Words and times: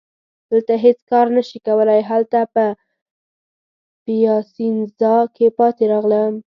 دلته 0.51 0.73
هیڅ 0.85 0.99
کار 1.11 1.25
نه 1.37 1.41
شي 1.49 1.57
کولای، 1.67 2.01
هلته 2.11 2.39
په 2.53 2.65
پیاسینزا 4.03 5.15
کي 5.35 5.47
پاتې 5.57 5.83
راغلم. 5.93 6.33